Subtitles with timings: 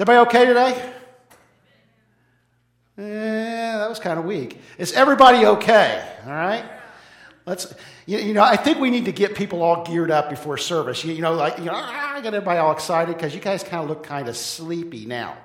[0.00, 0.92] Everybody okay today?
[2.96, 4.58] Yeah, that was kind of weak.
[4.78, 6.02] Is everybody okay?
[6.24, 6.64] All right?
[7.44, 7.74] Let's,
[8.06, 11.04] you, you, know, I think we need to get people all geared up before service.
[11.04, 13.62] You, you know, like, you know, ah, I got everybody all excited because you guys
[13.62, 15.36] kind of look kind of sleepy now.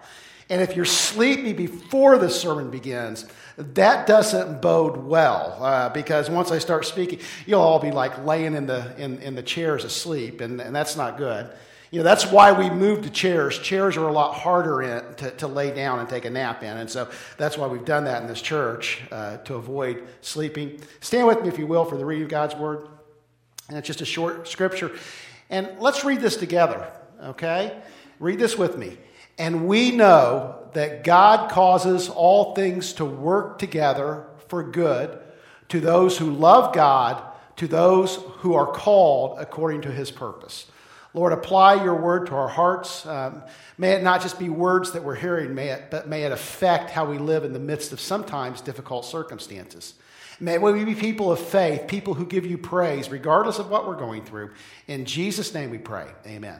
[0.49, 3.25] And if you're sleepy before the sermon begins,
[3.57, 8.55] that doesn't bode well uh, because once I start speaking, you'll all be like laying
[8.55, 11.51] in the, in, in the chairs asleep, and, and that's not good.
[11.95, 13.57] You know, that's why we moved to chairs.
[13.57, 16.75] Chairs are a lot harder in, to, to lay down and take a nap in.
[16.75, 20.81] And so that's why we've done that in this church uh, to avoid sleeping.
[20.99, 22.89] Stand with me, if you will, for the reading of God's word.
[23.69, 24.91] And it's just a short scripture.
[25.49, 26.91] And let's read this together,
[27.23, 27.81] okay?
[28.19, 28.97] Read this with me.
[29.37, 35.17] And we know that God causes all things to work together for good
[35.69, 37.23] to those who love God,
[37.55, 40.69] to those who are called according to his purpose.
[41.15, 43.05] Lord, apply your word to our hearts.
[43.05, 43.41] Um,
[43.77, 46.89] may it not just be words that we're hearing, may it, but may it affect
[46.91, 49.93] how we live in the midst of sometimes difficult circumstances.
[50.41, 53.95] May we be people of faith, people who give you praise, regardless of what we're
[53.95, 54.51] going through.
[54.87, 56.07] In Jesus' name we pray.
[56.27, 56.59] Amen.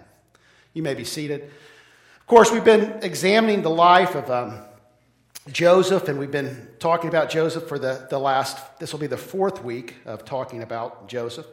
[0.73, 1.41] You may be seated.
[1.41, 4.59] Of course, we've been examining the life of um,
[5.51, 9.17] Joseph, and we've been talking about Joseph for the, the last, this will be the
[9.17, 11.45] fourth week of talking about Joseph.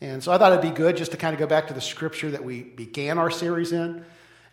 [0.00, 1.80] And so I thought it'd be good just to kind of go back to the
[1.80, 4.04] scripture that we began our series in.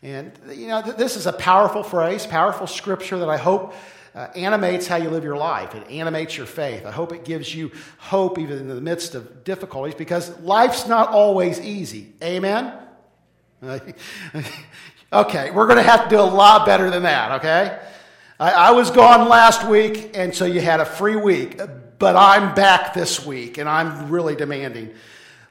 [0.04, 3.74] And, you know, th- this is a powerful phrase, powerful scripture that I hope
[4.14, 5.74] uh, animates how you live your life.
[5.74, 6.86] It animates your faith.
[6.86, 11.10] I hope it gives you hope even in the midst of difficulties because life's not
[11.10, 12.14] always easy.
[12.22, 12.74] Amen?
[15.14, 17.80] okay, we're going to have to do a lot better than that, okay?
[18.40, 21.60] I, I was gone last week, and so you had a free week,
[21.98, 24.94] but I'm back this week, and I'm really demanding.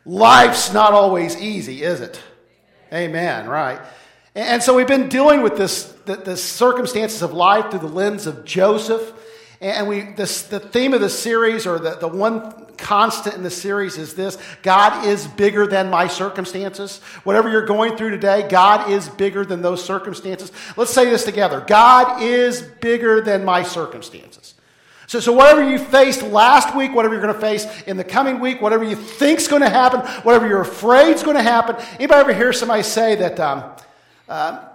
[0.07, 2.23] Life's not always easy, is it?
[2.93, 3.81] Amen, right?
[4.37, 8.27] And so we've been dealing with this, the, the circumstances of life through the lens
[8.27, 9.13] of Joseph.
[9.61, 13.51] And we, this, the theme of the series, or the, the one constant in the
[13.51, 16.99] series, is this God is bigger than my circumstances.
[17.25, 20.53] Whatever you're going through today, God is bigger than those circumstances.
[20.77, 24.56] Let's say this together God is bigger than my circumstances.
[25.17, 28.39] So, so whatever you faced last week, whatever you're going to face in the coming
[28.39, 31.75] week, whatever you think's going to happen, whatever you're afraid is going to happen.
[31.95, 33.65] Anybody ever hear somebody say that um,
[34.29, 34.69] uh,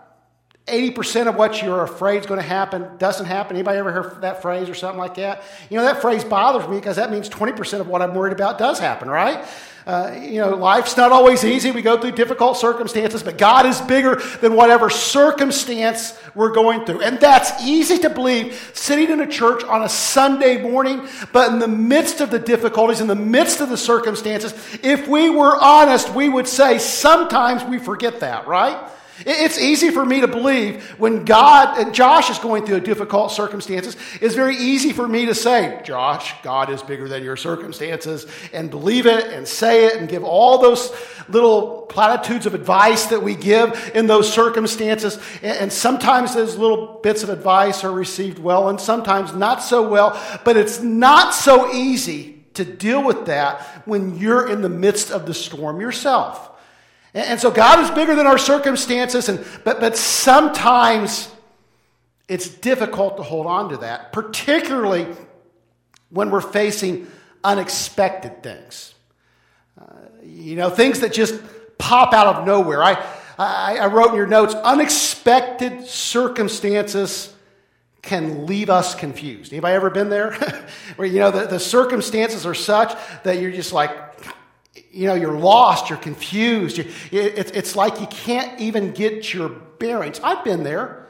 [0.66, 3.56] 80% of what you're afraid is going to happen doesn't happen?
[3.56, 5.44] Anybody ever hear that phrase or something like that?
[5.70, 8.58] You know, that phrase bothers me because that means 20% of what I'm worried about
[8.58, 9.46] does happen, right?
[9.86, 11.72] Uh, you know, life's not always easy.
[11.72, 17.02] We go through difficult circumstances, but God is bigger than whatever circumstance we're going through.
[17.02, 21.60] And that's easy to believe sitting in a church on a Sunday morning, but in
[21.60, 24.54] the midst of the difficulties, in the midst of the circumstances,
[24.84, 28.78] if we were honest, we would say sometimes we forget that, right?
[29.26, 33.96] It's easy for me to believe when God, and Josh is going through difficult circumstances,
[34.20, 38.70] it's very easy for me to say, Josh, God is bigger than your circumstances, and
[38.70, 40.92] believe it and say it and give all those
[41.30, 45.20] little platitudes of advice that we give in those circumstances.
[45.42, 50.20] And sometimes those little bits of advice are received well and sometimes not so well,
[50.44, 55.26] but it's not so easy to deal with that when you're in the midst of
[55.26, 56.51] the storm yourself.
[57.14, 61.30] And so God is bigger than our circumstances, and, but, but sometimes
[62.28, 65.06] it's difficult to hold on to that, particularly
[66.10, 67.08] when we're facing
[67.44, 68.94] unexpected things.
[69.80, 69.84] Uh,
[70.24, 71.42] you know, things that just
[71.78, 72.82] pop out of nowhere.
[72.82, 72.94] I,
[73.38, 77.34] I, I wrote in your notes unexpected circumstances
[78.02, 79.52] can leave us confused.
[79.52, 80.34] Anybody ever been there?
[80.96, 83.92] Where, you know, the, the circumstances are such that you're just like,
[84.92, 86.80] you know, you're lost, you're confused.
[87.12, 90.20] It's like you can't even get your bearings.
[90.24, 91.08] I've been there.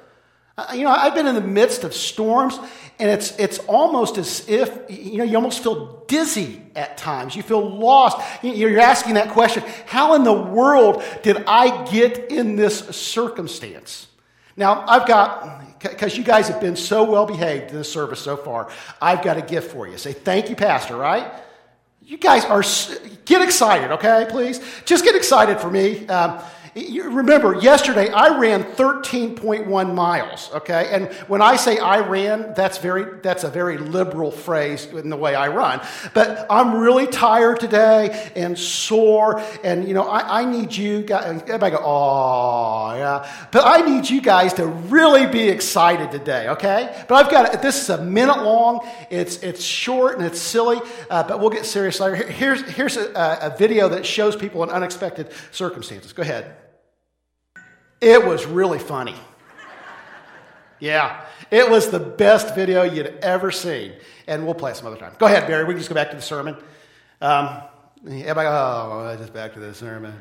[0.58, 2.60] Uh, you know, I've been in the midst of storms,
[3.00, 7.36] and it's, it's almost as if, you know, you almost feel dizzy at times.
[7.36, 8.18] You feel lost.
[8.44, 14.08] You're asking that question how in the world did I get in this circumstance?
[14.58, 18.36] Now, I've got, because you guys have been so well behaved in this service so
[18.36, 18.70] far,
[19.02, 19.98] I've got a gift for you.
[19.98, 21.32] Say, thank you, Pastor, right?
[22.12, 22.62] You guys are,
[23.24, 24.60] get excited, okay, please?
[24.84, 26.06] Just get excited for me.
[26.08, 26.44] Um,
[26.74, 30.88] you remember, yesterday I ran 13.1 miles, okay?
[30.92, 35.18] And when I say I ran, that's, very, that's a very liberal phrase in the
[35.18, 35.82] way I run.
[36.14, 41.42] But I'm really tired today and sore, and, you know, I, I need you guys,
[41.42, 43.48] everybody go, oh, yeah.
[43.52, 47.04] But I need you guys to really be excited today, okay?
[47.10, 50.80] But I've got, this is a minute long, it's, it's short and it's silly,
[51.10, 52.16] uh, but we'll get serious later.
[52.16, 56.14] Here's, here's a, a video that shows people in unexpected circumstances.
[56.14, 56.56] Go ahead.
[58.02, 59.16] It was really funny.
[60.80, 63.94] Yeah, it was the best video you'd ever seen.
[64.28, 65.14] And we'll play some other time.
[65.20, 65.64] Go ahead, Barry.
[65.64, 66.58] We can just go back to the sermon.
[67.22, 67.62] Um,
[68.04, 70.20] everybody, oh, just back to the sermon.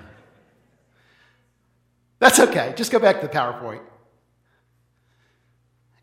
[2.18, 2.74] That's okay.
[2.76, 3.80] Just go back to the PowerPoint.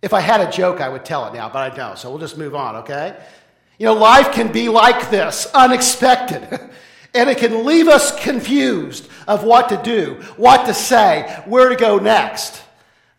[0.01, 1.97] If I had a joke, I would tell it now, but I don't.
[1.97, 3.15] So we'll just move on, okay?
[3.77, 6.59] You know, life can be like this, unexpected.
[7.13, 11.75] and it can leave us confused of what to do, what to say, where to
[11.75, 12.61] go next.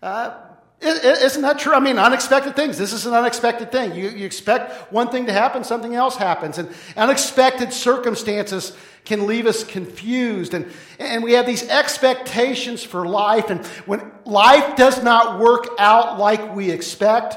[0.03, 0.35] Uh,
[0.81, 1.75] isn't that true?
[1.75, 2.79] I mean, unexpected things.
[2.79, 3.97] This is an unexpected thing.
[3.97, 6.59] You, you expect one thing to happen, something else happens.
[6.59, 10.55] And unexpected circumstances can leave us confused.
[10.55, 10.71] And,
[11.01, 13.51] and we have these expectations for life.
[13.51, 17.37] And when life does not work out like we expect,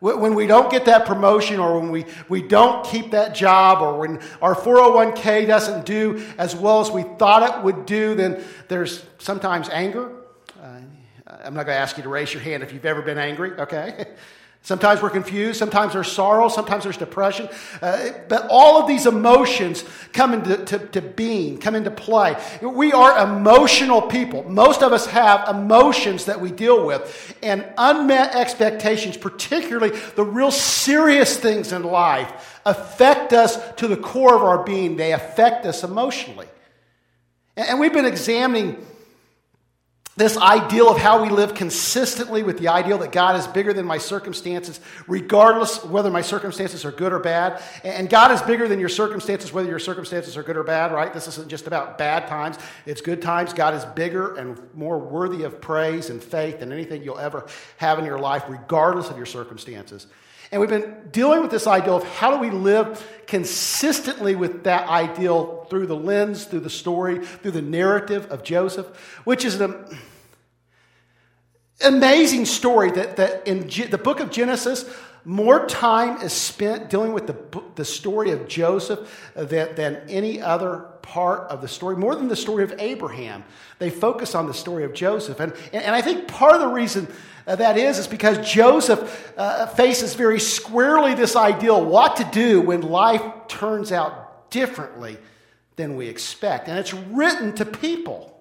[0.00, 3.98] when we don't get that promotion or when we, we don't keep that job or
[3.98, 9.04] when our 401k doesn't do as well as we thought it would do, then there's
[9.18, 10.10] sometimes anger.
[10.62, 10.80] Uh,
[11.26, 13.52] I'm not going to ask you to raise your hand if you've ever been angry,
[13.52, 14.06] okay?
[14.62, 17.48] Sometimes we're confused, sometimes there's sorrow, sometimes there's depression.
[17.80, 22.36] Uh, but all of these emotions come into to, to being, come into play.
[22.60, 24.44] We are emotional people.
[24.44, 30.50] Most of us have emotions that we deal with, and unmet expectations, particularly the real
[30.50, 34.96] serious things in life, affect us to the core of our being.
[34.96, 36.46] They affect us emotionally.
[37.56, 38.76] And we've been examining
[40.16, 43.86] this ideal of how we live consistently with the ideal that God is bigger than
[43.86, 47.62] my circumstances, regardless whether my circumstances are good or bad.
[47.84, 51.14] And God is bigger than your circumstances, whether your circumstances are good or bad, right?
[51.14, 53.52] This isn't just about bad times, it's good times.
[53.52, 57.46] God is bigger and more worthy of praise and faith than anything you'll ever
[57.76, 60.06] have in your life, regardless of your circumstances.
[60.52, 64.88] And we've been dealing with this ideal of how do we live consistently with that
[64.88, 68.86] ideal through the lens, through the story, through the narrative of Joseph,
[69.24, 69.84] which is an
[71.84, 74.84] amazing story that, that in the book of Genesis,
[75.24, 80.89] more time is spent dealing with the, the story of Joseph than, than any other
[81.10, 83.42] part of the story, more than the story of Abraham.
[83.80, 85.40] They focus on the story of Joseph.
[85.40, 87.08] And, and I think part of the reason
[87.46, 92.82] that is, is because Joseph uh, faces very squarely this ideal what to do when
[92.82, 95.18] life turns out differently
[95.74, 96.68] than we expect.
[96.68, 98.40] And it's written to people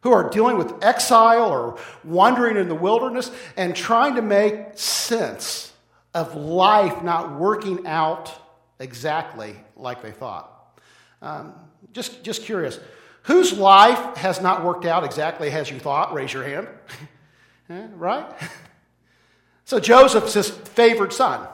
[0.00, 5.74] who are dealing with exile or wandering in the wilderness and trying to make sense
[6.14, 8.32] of life not working out
[8.78, 10.55] exactly like they thought.
[11.22, 11.54] Um,
[11.92, 12.78] just, just curious.
[13.22, 16.14] Whose life has not worked out exactly as you thought?
[16.14, 16.68] Raise your hand.
[17.96, 18.26] right?
[19.66, 21.44] So Joseph's his favored son.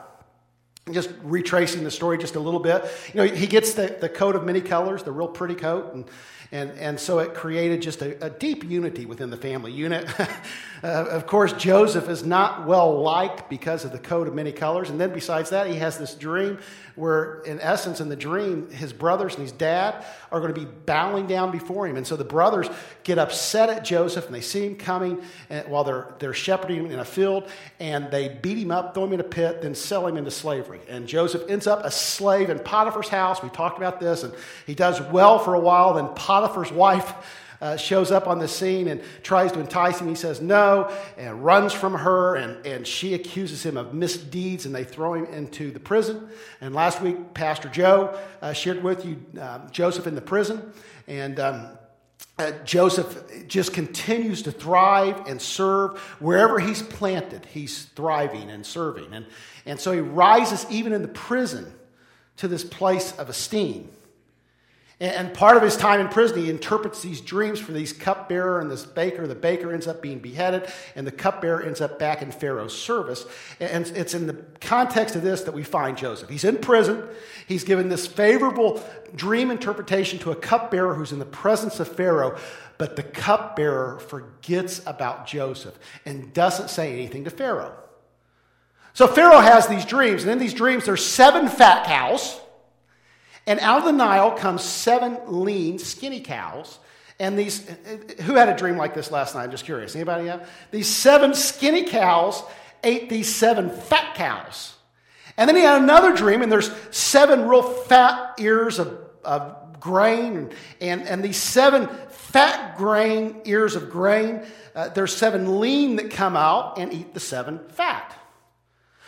[0.91, 2.85] Just retracing the story just a little bit.
[3.15, 6.05] You know, he gets the, the coat of many colors, the real pretty coat, and
[6.53, 10.07] and, and so it created just a, a deep unity within the family unit.
[10.85, 14.91] uh, of course, Joseph is not well liked because of the coat of many colors.
[14.91, 16.59] And then, besides that, he has this dream
[16.95, 20.67] where, in essence, in the dream, his brothers and his dad are going to be
[20.67, 21.97] bowing down before him.
[21.97, 22.69] And so the brothers
[23.03, 26.91] get upset at Joseph and they see him coming uh, while they're, they're shepherding him
[26.91, 27.51] in a field
[27.81, 30.81] and they beat him up, throw him in a pit, then sell him into slavery.
[30.87, 33.43] And Joseph ends up a slave in Potiphar's house.
[33.43, 34.35] We talked about this, and
[34.67, 35.95] he does well for a while.
[35.95, 37.15] Then Potiphar Potiphar's wife
[37.61, 40.09] uh, shows up on the scene and tries to entice him.
[40.09, 44.75] He says no and runs from her, and, and she accuses him of misdeeds, and
[44.75, 46.29] they throw him into the prison.
[46.61, 50.73] And last week, Pastor Joe uh, shared with you um, Joseph in the prison,
[51.07, 51.69] and um,
[52.41, 57.47] uh, Joseph just continues to thrive and serve wherever he's planted.
[57.47, 59.27] He's thriving and serving, and,
[59.65, 61.73] and so he rises even in the prison
[62.39, 63.89] to this place of esteem.
[65.03, 68.71] And part of his time in prison, he interprets these dreams for these cupbearer and
[68.71, 69.27] this baker.
[69.27, 73.27] The baker ends up being beheaded, and the cupbearer ends up back in Pharaoh's service.
[73.59, 76.29] And it's in the context of this that we find Joseph.
[76.29, 77.03] He's in prison.
[77.49, 78.81] He's given this favorable
[79.17, 82.39] dream interpretation to a cupbearer who's in the presence of Pharaoh,
[82.79, 87.75] but the cupbearer forgets about Joseph and doesn't say anything to Pharaoh.
[88.93, 92.39] So Pharaoh has these dreams, and in these dreams, there's seven fat cows
[93.47, 96.79] and out of the Nile comes seven lean, skinny cows.
[97.19, 97.69] And these,
[98.23, 99.45] who had a dream like this last night?
[99.45, 99.95] I'm just curious.
[99.95, 100.49] Anybody have?
[100.71, 102.43] These seven skinny cows
[102.83, 104.75] ate these seven fat cows.
[105.37, 110.51] And then he had another dream, and there's seven real fat ears of, of grain.
[110.81, 114.43] And, and these seven fat grain ears of grain,
[114.75, 118.17] uh, there's seven lean that come out and eat the seven fat.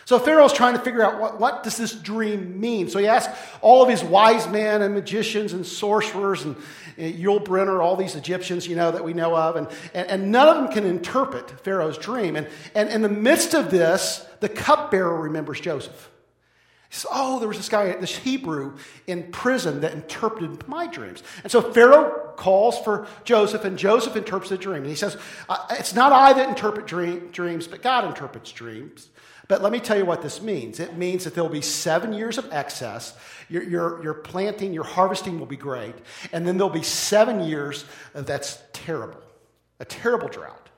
[0.05, 2.89] So Pharaoh's trying to figure out what, what does this dream mean.
[2.89, 6.55] So he asks all of his wise men and magicians and sorcerers and,
[6.95, 10.31] and Yul Brynner, all these Egyptians, you know, that we know of, and, and, and
[10.31, 12.35] none of them can interpret Pharaoh's dream.
[12.35, 16.11] And, and in the midst of this, the cupbearer remembers Joseph.
[16.89, 21.23] He says, Oh, there was this guy, this Hebrew in prison that interpreted my dreams.
[21.41, 24.83] And so Pharaoh calls for Joseph, and Joseph interprets the dream.
[24.83, 25.17] And he says,
[25.71, 29.09] It's not I that interpret dream, dreams, but God interprets dreams.
[29.47, 30.79] But let me tell you what this means.
[30.79, 33.15] It means that there will be seven years of excess.
[33.47, 35.93] Your, your, your planting, your harvesting will be great.
[36.31, 39.21] And then there'll be seven years that's terrible,
[39.79, 40.69] a terrible drought.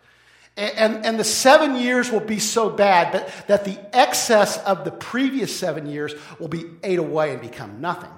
[0.58, 4.86] And, and, and, the seven years will be so bad but that the excess of
[4.86, 8.10] the previous seven years will be ate away and become nothing.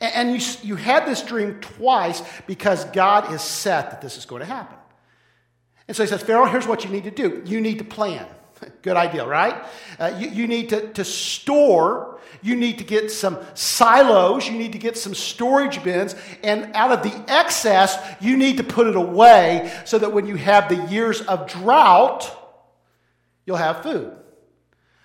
[0.00, 4.26] And, and you, you had this dream twice because God is set that this is
[4.26, 4.78] going to happen.
[5.88, 7.42] And so he says, Pharaoh, here's what you need to do.
[7.44, 8.26] You need to plan.
[8.82, 9.64] Good idea, right?
[9.98, 14.72] Uh, you, you need to, to store, you need to get some silos, you need
[14.72, 18.96] to get some storage bins, and out of the excess, you need to put it
[18.96, 22.30] away so that when you have the years of drought,
[23.46, 24.16] you'll have food.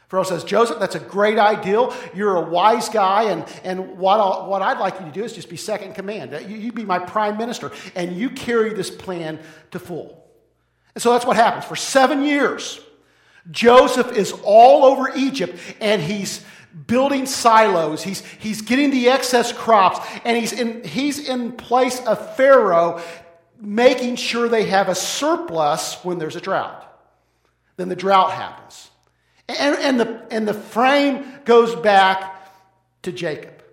[0.09, 1.93] Pharaoh says, Joseph, that's a great ideal.
[2.15, 5.33] You're a wise guy, and, and what, I'll, what I'd like you to do is
[5.33, 6.31] just be second command.
[6.49, 9.37] You, you be my prime minister, and you carry this plan
[9.71, 10.25] to full.
[10.95, 11.65] And so that's what happens.
[11.65, 12.79] For seven years,
[13.51, 16.43] Joseph is all over Egypt and he's
[16.85, 18.03] building silos.
[18.03, 23.01] He's, he's getting the excess crops and he's in, he's in place of Pharaoh,
[23.59, 26.83] making sure they have a surplus when there's a drought.
[27.77, 28.89] Then the drought happens.
[29.47, 32.51] And, and, the, and the frame goes back
[33.03, 33.63] to Jacob,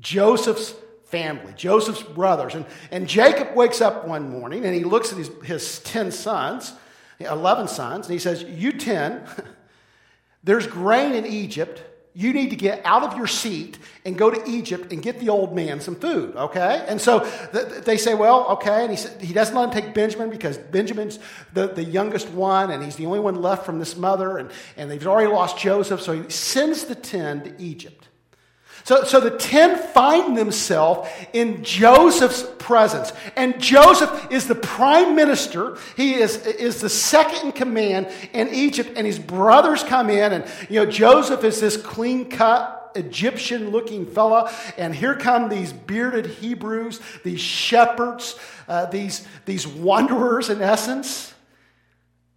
[0.00, 0.74] Joseph's
[1.06, 2.54] family, Joseph's brothers.
[2.54, 6.72] And, and Jacob wakes up one morning and he looks at his, his 10 sons
[7.20, 9.22] 11 sons, and he says, You 10,
[10.44, 11.82] there's grain in Egypt.
[12.14, 15.28] You need to get out of your seat and go to Egypt and get the
[15.28, 16.82] old man some food, okay?
[16.88, 17.20] And so
[17.52, 18.84] th- they say, Well, okay.
[18.84, 21.18] And he, sa- he doesn't let him take Benjamin because Benjamin's
[21.52, 24.90] the, the youngest one, and he's the only one left from this mother, and, and
[24.90, 26.00] they've already lost Joseph.
[26.00, 28.05] So he sends the 10 to Egypt.
[28.86, 33.12] So, so the ten find themselves in Joseph's presence.
[33.34, 35.76] And Joseph is the prime minister.
[35.96, 38.92] He is, is the second in command in Egypt.
[38.94, 40.32] And his brothers come in.
[40.32, 44.52] And, you know, Joseph is this clean cut, Egyptian looking fella.
[44.78, 48.38] And here come these bearded Hebrews, these shepherds,
[48.68, 51.34] uh, these, these wanderers in essence,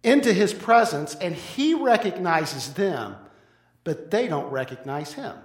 [0.02, 1.14] into his presence.
[1.14, 3.14] And he recognizes them,
[3.84, 5.36] but they don't recognize him.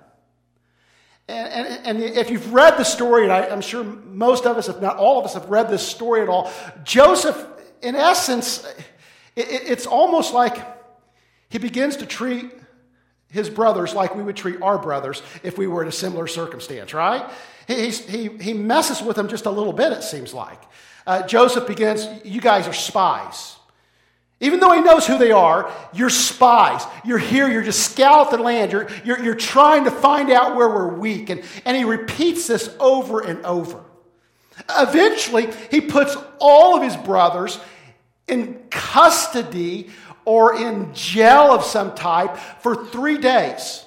[1.27, 4.69] And, and, and, if you've read the story, and I, am sure most of us,
[4.69, 6.51] if not all of us, have read this story at all,
[6.83, 7.43] Joseph,
[7.81, 8.63] in essence,
[9.35, 10.55] it, it's almost like
[11.49, 12.51] he begins to treat
[13.29, 16.93] his brothers like we would treat our brothers if we were in a similar circumstance,
[16.93, 17.27] right?
[17.67, 20.61] He, he, he messes with them just a little bit, it seems like.
[21.07, 23.55] Uh, Joseph begins, You guys are spies.
[24.41, 26.83] Even though he knows who they are, you're spies.
[27.05, 28.71] You're here, you're just scout the land.
[28.71, 31.29] You're, you're, you're trying to find out where we're weak.
[31.29, 33.81] And, and he repeats this over and over.
[34.69, 37.59] Eventually, he puts all of his brothers
[38.27, 39.89] in custody
[40.25, 43.84] or in jail of some type for three days.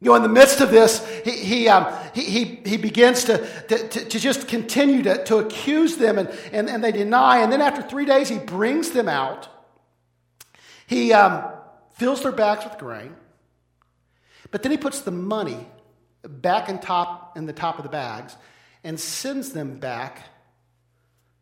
[0.00, 3.46] You know, in the midst of this, he, he, um, he, he, he, begins to,
[3.68, 7.40] to, to, just continue to, to accuse them, and, and, and they deny.
[7.40, 9.48] And then after three days, he brings them out.
[10.86, 11.44] He um,
[11.96, 13.14] fills their bags with grain,
[14.50, 15.68] but then he puts the money
[16.22, 18.34] back in, top, in the top of the bags
[18.82, 20.22] and sends them back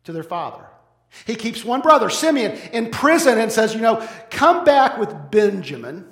[0.03, 0.65] to their father.
[1.25, 6.11] He keeps one brother, Simeon, in prison and says, You know, come back with Benjamin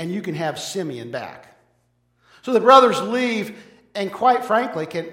[0.00, 1.46] and you can have Simeon back.
[2.40, 3.62] So the brothers leave,
[3.94, 5.04] and quite frankly, can,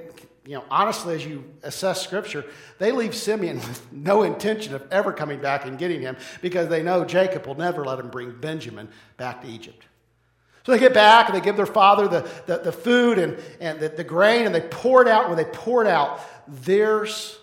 [0.46, 2.46] you know, honestly, as you assess scripture,
[2.80, 6.84] they leave Simeon with no intention of ever coming back and getting him because they
[6.84, 9.84] know Jacob will never let him bring Benjamin back to Egypt.
[10.66, 13.82] So they get back and they give their father the, the, the food and, and
[13.82, 15.28] the, the grain and they pour it out.
[15.28, 17.38] When they pour it out, there's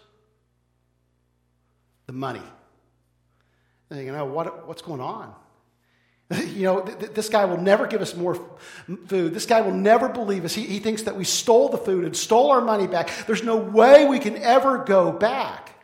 [2.06, 2.42] the money.
[3.90, 5.34] And you know, what, what's going on?
[6.54, 9.34] You know, th- this guy will never give us more f- food.
[9.34, 10.54] This guy will never believe us.
[10.54, 13.10] He, he thinks that we stole the food and stole our money back.
[13.26, 15.74] There's no way we can ever go back.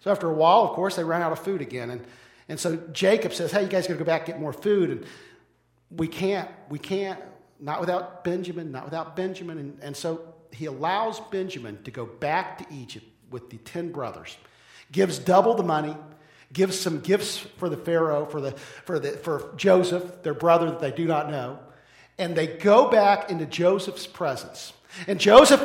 [0.00, 1.90] So after a while, of course, they ran out of food again.
[1.90, 2.06] And,
[2.48, 4.90] and so Jacob says, Hey, you guys got to go back and get more food.
[4.90, 5.06] And
[5.90, 7.20] we can't, we can't,
[7.60, 9.58] not without Benjamin, not without Benjamin.
[9.58, 14.36] And, and so he allows Benjamin to go back to Egypt with the 10 brothers,
[14.92, 15.96] gives double the money
[16.54, 20.80] gives some gifts for the Pharaoh, for, the, for, the, for Joseph, their brother that
[20.80, 21.58] they do not know.
[22.16, 24.72] And they go back into Joseph's presence.
[25.06, 25.62] And Joseph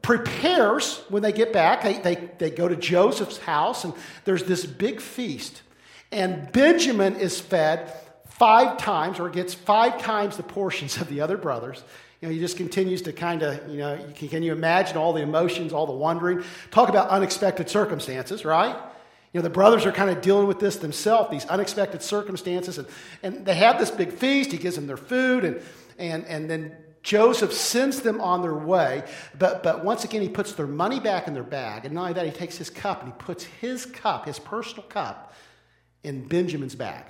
[0.00, 1.82] prepares when they get back.
[1.82, 5.62] They, they, they go to Joseph's house, and there's this big feast.
[6.10, 7.92] And Benjamin is fed
[8.26, 11.84] five times, or gets five times the portions of the other brothers.
[12.20, 15.12] You know, he just continues to kind of, you know, can, can you imagine all
[15.12, 16.42] the emotions, all the wondering?
[16.70, 18.76] Talk about unexpected circumstances, right?
[19.32, 22.78] You know, the brothers are kind of dealing with this themselves, these unexpected circumstances.
[22.78, 22.86] And,
[23.22, 24.52] and they have this big feast.
[24.52, 25.44] He gives them their food.
[25.44, 25.62] And,
[25.98, 29.02] and, and then Joseph sends them on their way,
[29.36, 31.84] but, but once again, he puts their money back in their bag.
[31.84, 34.84] And not only that, he takes his cup and he puts his cup, his personal
[34.84, 35.34] cup,
[36.04, 37.04] in Benjamin's bag.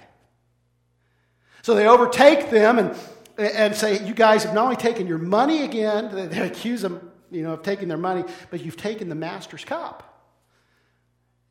[1.63, 2.97] So they overtake them and,
[3.37, 7.43] and say, You guys have not only taken your money again, they accuse them you
[7.43, 10.12] know, of taking their money, but you've taken the master's cup.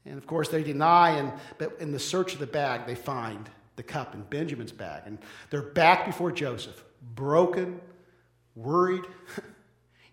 [0.05, 3.49] And of course, they deny, and, but in the search of the bag, they find
[3.75, 5.03] the cup in Benjamin's bag.
[5.05, 6.83] And they're back before Joseph,
[7.15, 7.79] broken,
[8.55, 9.03] worried.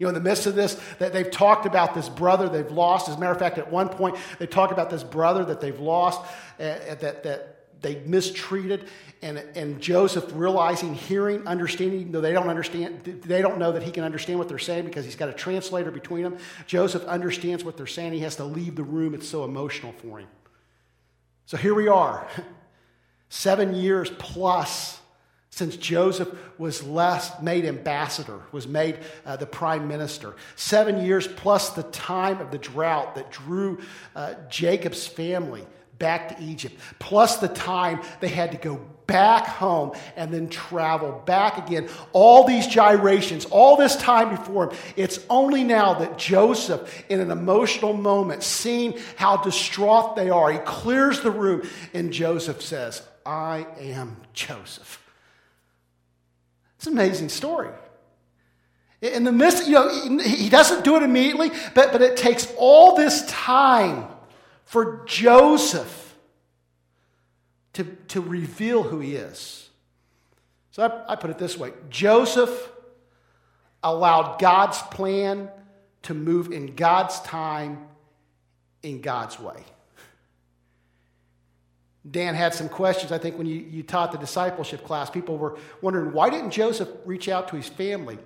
[0.00, 3.08] You know, in the midst of this, that they've talked about this brother they've lost.
[3.08, 5.80] As a matter of fact, at one point, they talk about this brother that they've
[5.80, 6.20] lost,
[6.60, 8.88] uh, that, that they mistreated.
[9.20, 13.90] And, and Joseph realizing, hearing, understanding, though they don't understand, they don't know that he
[13.90, 16.38] can understand what they're saying because he's got a translator between them.
[16.66, 18.12] Joseph understands what they're saying.
[18.12, 19.14] He has to leave the room.
[19.14, 20.28] It's so emotional for him.
[21.46, 22.28] So here we are,
[23.28, 25.00] seven years plus
[25.50, 30.36] since Joseph was last made ambassador, was made uh, the prime minister.
[30.54, 33.80] Seven years plus the time of the drought that drew
[34.14, 35.66] uh, Jacob's family
[35.98, 41.22] back to Egypt, plus the time they had to go back home and then travel
[41.24, 41.88] back again.
[42.12, 44.78] All these gyrations, all this time before him.
[44.96, 50.58] It's only now that Joseph, in an emotional moment, seeing how distraught they are, he
[50.58, 55.02] clears the room and Joseph says, I am Joseph.
[56.76, 57.70] It's an amazing story.
[59.00, 62.96] In the midst, you know, he doesn't do it immediately, but, but it takes all
[62.96, 64.06] this time
[64.68, 66.14] for Joseph
[67.72, 69.70] to, to reveal who he is.
[70.72, 72.70] So I, I put it this way Joseph
[73.82, 75.48] allowed God's plan
[76.02, 77.86] to move in God's time,
[78.82, 79.64] in God's way.
[82.08, 85.08] Dan had some questions, I think, when you, you taught the discipleship class.
[85.08, 88.18] People were wondering why didn't Joseph reach out to his family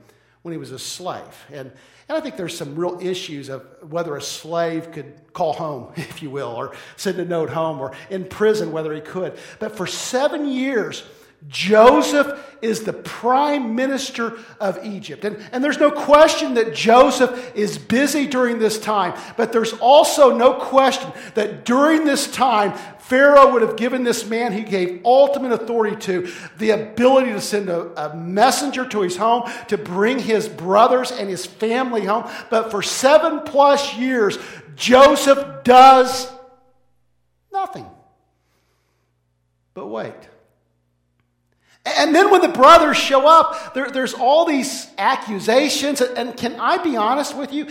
[0.42, 1.46] when he was a slave?
[1.52, 1.70] And,
[2.12, 6.22] and I think there's some real issues of whether a slave could call home, if
[6.22, 9.38] you will, or send a note home, or in prison, whether he could.
[9.58, 11.04] But for seven years,
[11.48, 15.24] Joseph is the prime minister of Egypt.
[15.24, 20.34] And, and there's no question that Joseph is busy during this time, but there's also
[20.36, 25.52] no question that during this time, Pharaoh would have given this man he gave ultimate
[25.52, 30.48] authority to the ability to send a, a messenger to his home to bring his
[30.48, 32.30] brothers and his family home.
[32.48, 34.38] But for seven plus years,
[34.76, 36.30] Joseph does
[37.52, 37.86] nothing.
[39.74, 40.31] But wait.
[41.84, 46.00] And then when the brothers show up, there, there's all these accusations.
[46.00, 47.66] And can I be honest with you?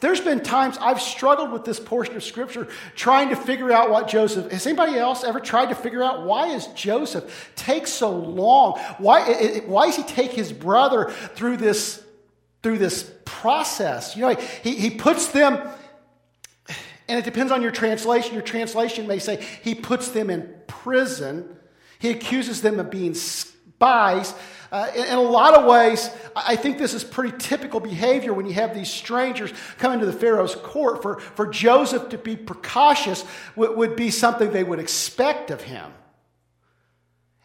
[0.00, 4.08] There's been times I've struggled with this portion of scripture trying to figure out what
[4.08, 4.50] Joseph.
[4.50, 8.78] Has anybody else ever tried to figure out why is Joseph take so long?
[8.98, 12.02] Why, why does he take his brother through this,
[12.64, 14.16] through this process?
[14.16, 15.54] You know, he, he puts them,
[17.08, 18.34] and it depends on your translation.
[18.34, 21.56] Your translation may say he puts them in prison
[22.06, 24.32] he accuses them of being spies.
[24.70, 28.46] Uh, in, in, a lot of ways, I think this is pretty typical behavior when
[28.46, 31.02] you have these strangers coming to the Pharaoh's court.
[31.02, 33.24] For, for Joseph to be precautious
[33.56, 35.92] would, would be something they would expect of him.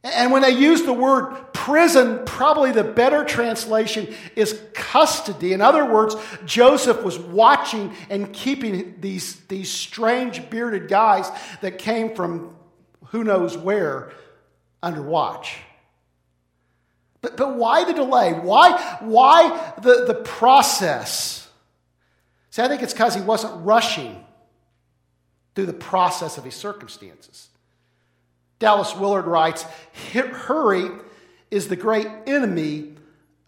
[0.04, 5.54] And when they use the word prison, probably the better translation is custody.
[5.54, 11.30] In other words, Joseph was watching and keeping these, these strange bearded guys
[11.62, 12.56] that came from
[13.06, 14.12] who knows where
[14.84, 15.58] under watch.
[17.22, 18.34] But, but why the delay?
[18.34, 21.48] Why, why the, the process?
[22.50, 24.26] See, I think it's because he wasn't rushing
[25.56, 27.50] through the process of his circumstances.
[28.60, 29.66] Dallas Willard writes
[30.14, 30.90] Hurry
[31.50, 32.94] is the great enemy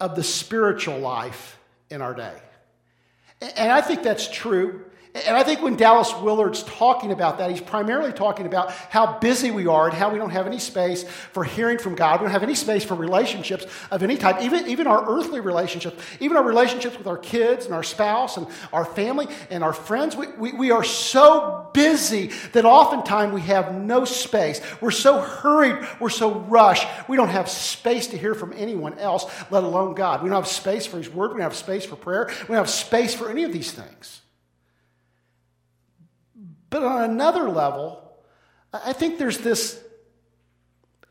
[0.00, 1.58] of the spiritual life
[1.90, 2.34] in our day.
[3.40, 4.84] And I think that's true.
[5.14, 9.52] And I think when Dallas Willard's talking about that, he's primarily talking about how busy
[9.52, 12.20] we are and how we don't have any space for hearing from God.
[12.20, 16.02] We don't have any space for relationships of any type, even, even our earthly relationships,
[16.18, 20.16] even our relationships with our kids and our spouse and our family and our friends.
[20.16, 24.60] We, we, we are so busy that oftentimes we have no space.
[24.80, 29.26] We're so hurried, we're so rushed, we don't have space to hear from anyone else,
[29.52, 30.24] let alone God.
[30.24, 32.56] We don't have space for His Word, we don't have space for prayer, we don't
[32.56, 34.22] have space for any of these things.
[36.74, 38.02] But on another level,
[38.72, 39.80] I think there's this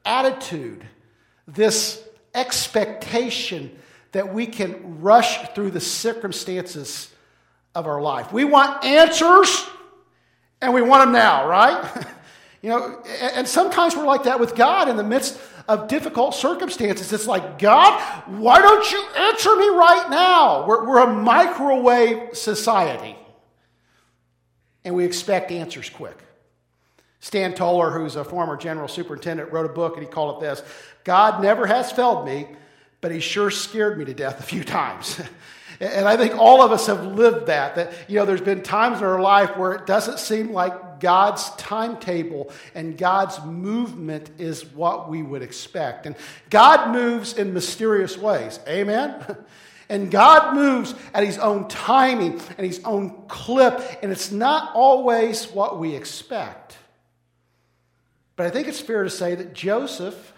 [0.04, 0.84] attitude,
[1.48, 2.04] this
[2.36, 3.72] expectation
[4.12, 7.10] that we can rush through the circumstances
[7.74, 8.34] of our life.
[8.34, 9.66] We want answers
[10.60, 12.06] and we want them now, right?
[12.62, 13.02] you know,
[13.34, 17.14] and sometimes we're like that with God in the midst of difficult circumstances.
[17.14, 20.68] It's like, God, why don't you answer me right now?
[20.68, 23.16] We're, we're a microwave society
[24.86, 26.18] and we expect answers quick.
[27.20, 30.62] Stan Toller, who's a former general superintendent, wrote a book and he called it this
[31.04, 32.48] God never has failed me,
[33.00, 35.22] but he sure scared me to death a few times.
[35.80, 37.76] and I think all of us have lived that.
[37.76, 41.50] That, you know, there's been times in our life where it doesn't seem like God's
[41.52, 46.06] timetable and God's movement is what we would expect.
[46.06, 46.16] And
[46.50, 48.60] God moves in mysterious ways.
[48.68, 49.16] Amen?
[49.94, 55.46] And God moves at his own timing and his own clip, and it's not always
[55.52, 56.80] what we expect.
[58.36, 60.34] But I think it's fair to say that Joseph,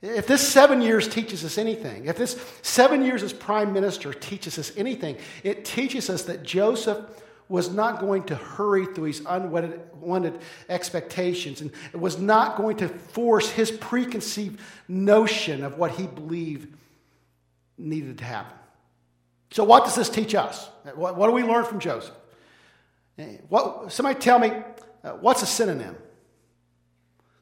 [0.00, 4.60] if this seven years teaches us anything, if this seven years as prime minister teaches
[4.60, 7.04] us anything, it teaches us that Joseph
[7.48, 13.50] was not going to hurry through his unwanted expectations and was not going to force
[13.50, 16.75] his preconceived notion of what he believed
[17.78, 18.56] needed to happen.
[19.50, 20.68] So, what does this teach us?
[20.94, 22.14] What, what do we learn from Joseph?
[23.48, 24.52] What, somebody tell me,
[25.02, 25.96] uh, what's a synonym?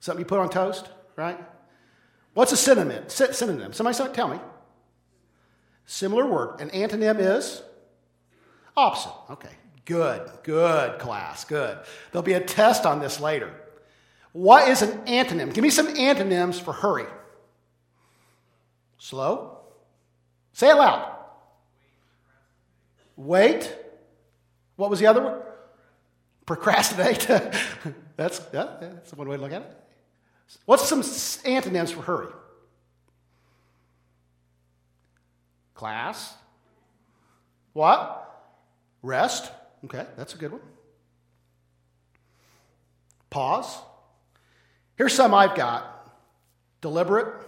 [0.00, 1.38] Something you put on toast, right?
[2.34, 3.08] What's a synonym?
[3.08, 3.72] Sy- synonym.
[3.72, 4.38] Somebody tell me.
[5.86, 6.60] Similar word.
[6.60, 7.62] An antonym is
[8.76, 9.12] opposite.
[9.30, 9.50] Okay.
[9.84, 11.78] Good, good, class, good.
[12.10, 13.52] There'll be a test on this later.
[14.32, 15.52] What is an antonym?
[15.52, 17.06] Give me some antonyms for hurry.
[18.98, 19.53] Slow,
[20.54, 21.14] Say it loud.
[23.16, 23.76] Wait.
[24.76, 25.40] What was the other one?
[26.46, 27.26] Procrastinate.
[28.16, 29.80] that's, yeah, that's one way to look at it.
[30.64, 31.02] What's some
[31.44, 32.32] antonyms for hurry?
[35.74, 36.34] Class.
[37.72, 38.20] What?
[39.02, 39.50] Rest.
[39.84, 40.60] Okay, that's a good one.
[43.28, 43.78] Pause.
[44.96, 45.90] Here's some I've got
[46.80, 47.42] deliberate,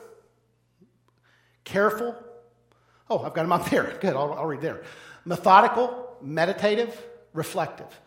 [1.63, 2.17] careful,
[3.09, 3.97] Oh, I've got them up there.
[4.01, 4.83] Good, I'll, I'll read there.
[5.25, 7.01] Methodical, meditative,
[7.33, 8.01] reflective.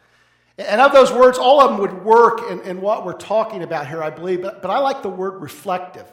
[0.57, 3.87] And of those words, all of them would work in, in what we're talking about
[3.87, 6.05] here, I believe, but, but I like the word reflective.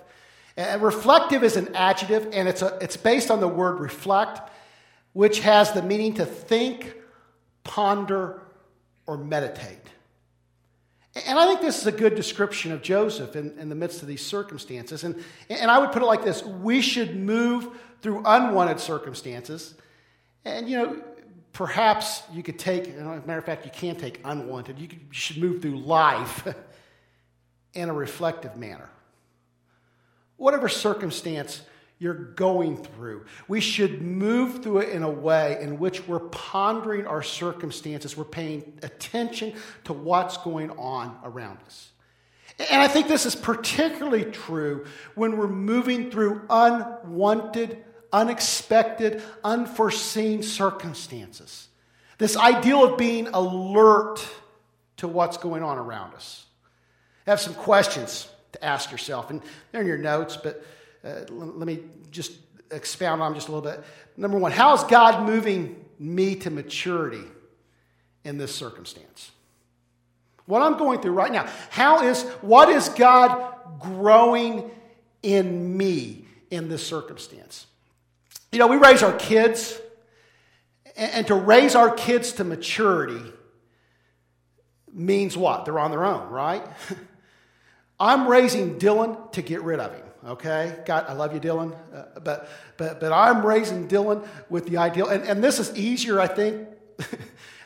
[0.56, 4.48] And reflective is an adjective, and it's, a, it's based on the word reflect,
[5.14, 6.94] which has the meaning to think,
[7.64, 8.40] ponder,
[9.06, 9.78] or meditate.
[11.26, 14.08] And I think this is a good description of Joseph in, in the midst of
[14.08, 15.02] these circumstances.
[15.02, 17.68] And, and I would put it like this we should move
[18.02, 19.74] through unwanted circumstances.
[20.44, 21.02] And, you know,
[21.52, 24.78] perhaps you could take, as a matter of fact, you can take unwanted.
[24.78, 26.46] You, could, you should move through life
[27.74, 28.90] in a reflective manner.
[30.36, 31.62] Whatever circumstance
[31.98, 37.06] you're going through, we should move through it in a way in which we're pondering
[37.06, 38.16] our circumstances.
[38.16, 39.54] We're paying attention
[39.84, 41.90] to what's going on around us.
[42.58, 51.68] And I think this is particularly true when we're moving through unwanted, unexpected, unforeseen circumstances.
[52.18, 54.26] This ideal of being alert
[54.98, 56.46] to what's going on around us.
[57.26, 60.64] I have some questions to ask yourself, and they're in your notes, but
[61.04, 62.32] uh, let me just
[62.70, 63.84] expound on them just a little bit.
[64.16, 67.24] Number one, how is God moving me to maturity
[68.24, 69.30] in this circumstance?
[70.46, 71.48] What I'm going through right now.
[71.70, 74.70] How is, what is God growing
[75.22, 77.66] in me in this circumstance?
[78.52, 79.78] You know, we raise our kids,
[80.96, 83.32] and to raise our kids to maturity
[84.92, 85.64] means what?
[85.64, 86.64] They're on their own, right?
[88.00, 90.02] I'm raising Dylan to get rid of him.
[90.26, 94.78] Okay, God, I love you, Dylan, uh, but but but I'm raising Dylan with the
[94.78, 96.66] ideal, and, and this is easier, I think.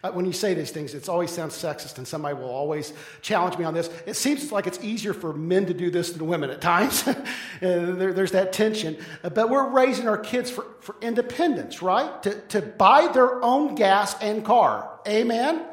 [0.03, 3.59] Uh, when you say these things, it always sounds sexist, and somebody will always challenge
[3.59, 3.91] me on this.
[4.07, 7.05] It seems like it's easier for men to do this than women at times.
[7.61, 8.97] there, there's that tension.
[9.23, 12.23] Uh, but we're raising our kids for, for independence, right?
[12.23, 14.89] To, to buy their own gas and car.
[15.07, 15.67] Amen?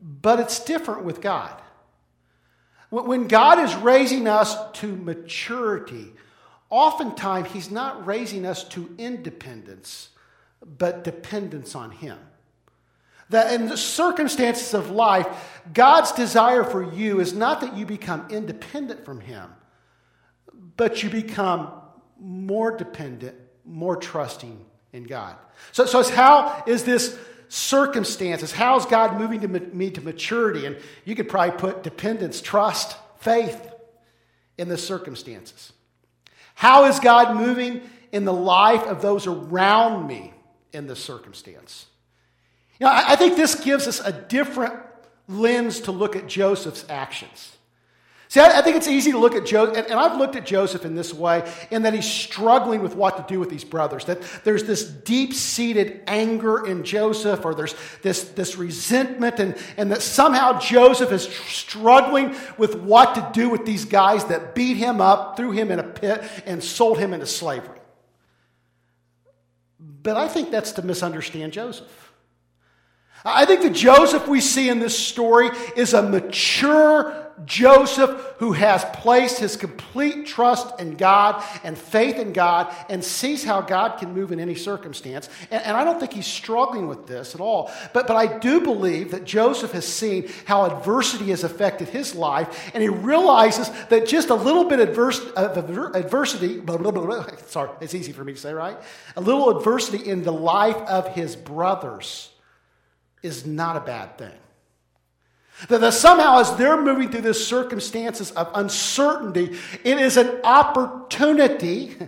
[0.00, 1.60] But it's different with God.
[2.90, 6.12] When God is raising us to maturity,
[6.72, 10.08] oftentimes He's not raising us to independence,
[10.78, 12.18] but dependence on Him.
[13.28, 18.26] That in the circumstances of life, God's desire for you is not that you become
[18.30, 19.50] independent from Him,
[20.76, 21.70] but you become
[22.18, 25.36] more dependent, more trusting in God.
[25.72, 28.50] So, so how is this circumstances?
[28.50, 30.64] How is God moving to me to maturity?
[30.64, 33.70] And you could probably put dependence, trust, faith
[34.56, 35.72] in the circumstances.
[36.62, 37.80] How is God moving
[38.12, 40.32] in the life of those around me
[40.72, 41.86] in this circumstance?
[42.78, 44.74] You know, I, I think this gives us a different
[45.26, 47.56] lens to look at Joseph's actions.
[48.32, 50.46] See, I, I think it's easy to look at Joseph, and, and, I've looked at
[50.46, 54.06] Joseph in this way, in that he's struggling with what to do with these brothers.
[54.06, 59.92] That there's this deep seated anger in Joseph, or there's this, this resentment, and, and
[59.92, 65.02] that somehow Joseph is struggling with what to do with these guys that beat him
[65.02, 67.80] up, threw him in a pit, and sold him into slavery.
[69.78, 72.12] But I think that's to misunderstand Joseph.
[73.26, 78.84] I think the Joseph we see in this story is a mature Joseph who has
[78.94, 84.14] placed his complete trust in God and faith in God and sees how God can
[84.14, 85.28] move in any circumstance.
[85.50, 87.70] And, and, I don't think he's struggling with this at all.
[87.92, 92.70] But, but I do believe that Joseph has seen how adversity has affected his life,
[92.74, 97.70] and he realizes that just a little bit adverse, of adversity, blah, blah, blah, sorry,
[97.80, 98.78] it's easy for me to say, right?
[99.16, 102.30] A little adversity in the life of his brothers
[103.22, 104.32] is not a bad thing.
[105.68, 111.96] That, that somehow, as they're moving through this circumstances of uncertainty, it is an opportunity.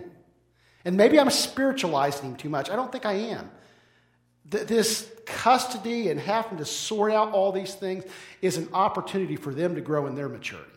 [0.85, 2.69] And maybe I'm spiritualizing him too much.
[2.69, 3.49] I don't think I am.
[4.51, 8.03] That this custody and having to sort out all these things
[8.43, 10.69] is an opportunity for them to grow in their maturity.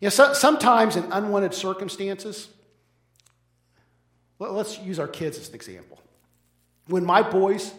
[0.00, 2.48] You know, so, sometimes in unwanted circumstances,
[4.38, 6.00] let's use our kids as an example.
[6.86, 7.72] When my boys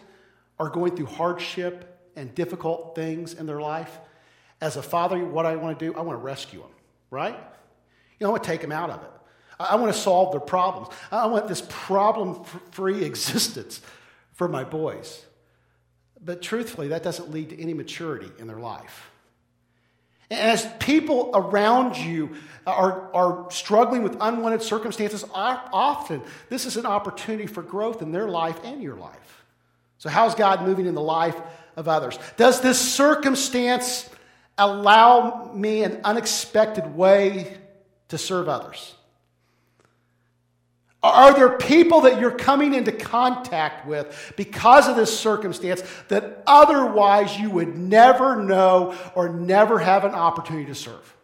[0.58, 3.98] are going through hardship and difficult things in their life,
[4.60, 6.70] as a father, what I want to do, I want to rescue them,
[7.10, 7.34] right?
[7.34, 9.10] You know, I want to take them out of it.
[9.58, 10.88] I want to solve their problems.
[11.10, 13.80] I want this problem free existence
[14.32, 15.24] for my boys.
[16.24, 19.10] But truthfully, that doesn't lead to any maturity in their life.
[20.30, 26.86] And as people around you are, are struggling with unwanted circumstances, often this is an
[26.86, 29.44] opportunity for growth in their life and your life.
[29.98, 31.36] So, how's God moving in the life
[31.76, 32.18] of others?
[32.36, 34.08] Does this circumstance
[34.58, 37.56] allow me an unexpected way
[38.08, 38.94] to serve others?
[41.02, 47.36] Are there people that you're coming into contact with because of this circumstance that otherwise
[47.36, 51.16] you would never know or never have an opportunity to serve?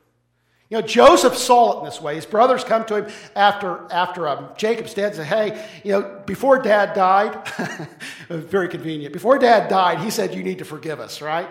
[0.71, 2.15] You know, Joseph saw it in this way.
[2.15, 6.23] His brothers come to him after, after um, Jacob's dead and say, Hey, you know,
[6.27, 7.49] before dad died,
[8.29, 11.49] very convenient, before dad died, he said, You need to forgive us, right?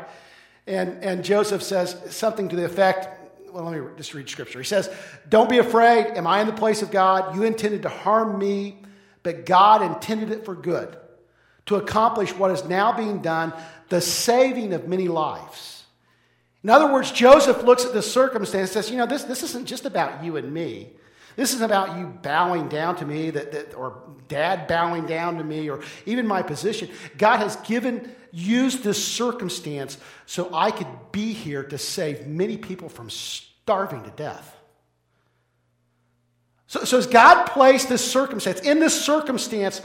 [0.67, 3.07] And, and Joseph says something to the effect,
[3.51, 4.59] well, let me just read scripture.
[4.59, 4.93] He says,
[5.27, 6.05] Don't be afraid.
[6.15, 7.35] Am I in the place of God?
[7.35, 8.77] You intended to harm me,
[9.23, 10.95] but God intended it for good,
[11.65, 13.51] to accomplish what is now being done,
[13.89, 15.76] the saving of many lives.
[16.63, 19.67] In other words, Joseph looks at the circumstance and says, You know, this, this isn't
[19.67, 20.89] just about you and me.
[21.35, 25.43] This isn't about you bowing down to me, that, that, or dad bowing down to
[25.43, 26.89] me, or even my position.
[27.17, 32.89] God has given, used this circumstance so I could be here to save many people
[32.89, 34.55] from starving to death.
[36.65, 39.81] So, so as God placed this circumstance, in this circumstance,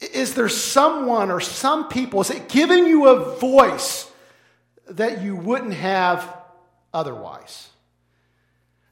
[0.00, 4.10] is there someone or some people, is it giving you a voice?
[4.92, 6.36] That you wouldn't have
[6.92, 7.68] otherwise.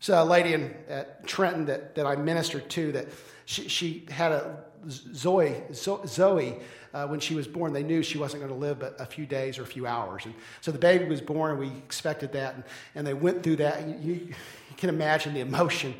[0.01, 3.09] So, a lady in, at Trenton that, that I ministered to, that
[3.45, 6.57] she, she had a Zoe, Zoe
[6.95, 9.27] uh, when she was born, they knew she wasn't going to live but a few
[9.27, 10.25] days or a few hours.
[10.25, 13.57] And so the baby was born, and we expected that, and, and they went through
[13.57, 13.87] that.
[13.87, 14.35] You, you,
[14.77, 15.95] can imagine the emotion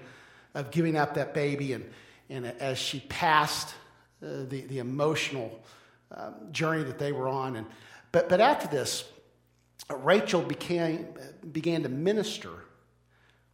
[0.55, 1.85] of giving up that baby, and,
[2.31, 3.75] and as she passed,
[4.23, 5.61] uh, the, the emotional
[6.17, 7.57] um, journey that they were on.
[7.57, 7.67] And,
[8.11, 9.05] but, but after this,
[9.99, 11.07] Rachel became,
[11.53, 12.51] began to minister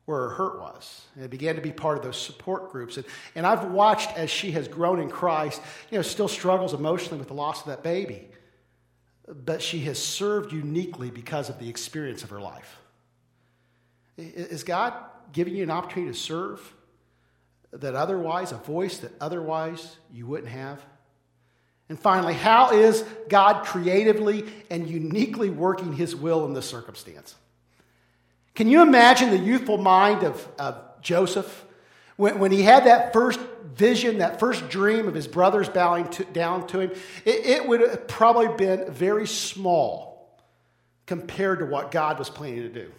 [0.06, 1.04] where her hurt was.
[1.14, 2.96] And it began to be part of those support groups.
[2.96, 7.18] And, and I've watched as she has grown in Christ, you know, still struggles emotionally
[7.18, 8.28] with the loss of that baby.
[9.26, 12.78] But she has served uniquely because of the experience of her life.
[14.16, 14.94] Is God
[15.32, 16.74] giving you an opportunity to serve
[17.72, 20.80] that otherwise, a voice that otherwise you wouldn't have?
[21.88, 27.34] And finally, how is God creatively and uniquely working his will in this circumstance?
[28.54, 31.64] Can you imagine the youthful mind of, of Joseph
[32.16, 33.38] when, when he had that first
[33.74, 36.90] vision, that first dream of his brothers bowing to, down to him?
[37.24, 40.40] It, it would have probably been very small
[41.06, 42.90] compared to what God was planning to do,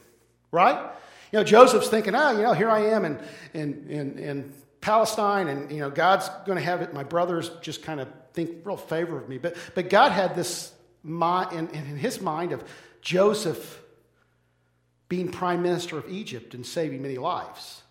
[0.51, 0.91] right?
[1.31, 3.19] You know, Joseph's thinking, oh, you know, here I am in,
[3.53, 4.53] in, in, in
[4.87, 6.93] Palestine, and, you know, God's going to have it.
[6.93, 9.37] My brothers just kind of think real favor of me.
[9.37, 10.71] But, but God had this
[11.03, 12.63] in, in his mind of
[13.01, 13.81] Joseph
[15.09, 17.81] being prime minister of Egypt and saving many lives.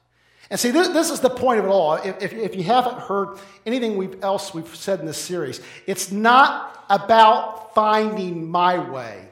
[0.48, 1.96] And see, this, this is the point of it all.
[1.96, 6.10] If, if, if you haven't heard anything we've, else we've said in this series, it's
[6.10, 9.28] not about finding my way,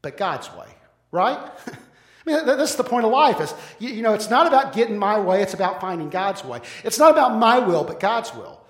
[0.00, 0.68] but God's way,
[1.12, 1.38] right?
[2.32, 3.40] I mean, that's the point of life.
[3.40, 6.60] Is you, know, it's not about getting my way; it's about finding God's way.
[6.84, 8.60] It's not about my will, but God's will.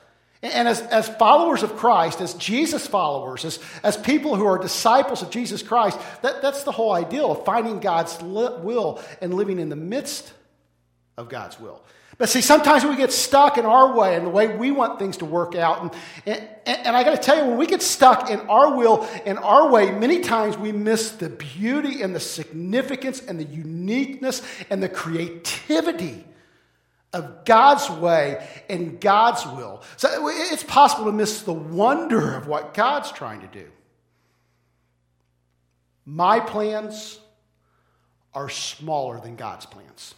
[0.42, 5.20] And as, as followers of Christ, as Jesus followers, as, as people who are disciples
[5.20, 9.68] of Jesus Christ, that, that's the whole ideal of finding God's will and living in
[9.68, 10.32] the midst
[11.18, 11.82] of God's will.
[12.20, 15.16] But see, sometimes we get stuck in our way and the way we want things
[15.16, 15.80] to work out.
[15.80, 15.94] And,
[16.26, 19.38] and, and I got to tell you, when we get stuck in our will and
[19.38, 24.82] our way, many times we miss the beauty and the significance and the uniqueness and
[24.82, 26.26] the creativity
[27.14, 29.82] of God's way and God's will.
[29.96, 33.66] So it's possible to miss the wonder of what God's trying to do.
[36.04, 37.18] My plans
[38.34, 40.14] are smaller than God's plans.